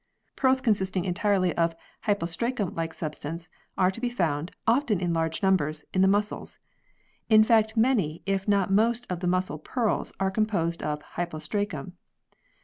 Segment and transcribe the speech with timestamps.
[0.35, 1.75] Pearls consisting entirely of
[2.07, 6.57] hypostracum like substance are to be found, often in large numbers, in the muscles.
[7.29, 11.93] In fact, many if not most of the muscle pearls are composed of hypostracum.